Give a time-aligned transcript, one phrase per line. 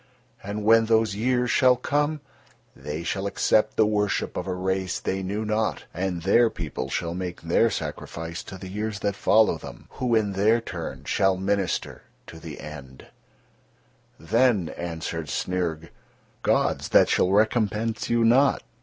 [0.41, 2.21] And when those years shall come,
[2.75, 7.13] they shall accept the worship of a race they knew not, and their people shall
[7.13, 12.01] make their sacrifice to the years that follow them, who, in their turn, shall minister
[12.25, 13.09] to the End."
[14.19, 15.89] Then answered Snyrg:
[16.41, 18.63] "Gods that shall recompense you not.